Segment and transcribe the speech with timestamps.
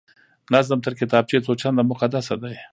[0.53, 2.55] نظم تر کتابچې څو چنده مقدسه دی